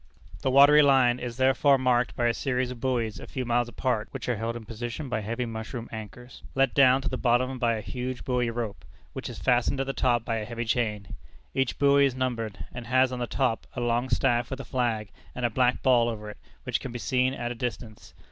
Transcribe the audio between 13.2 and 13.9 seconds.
top a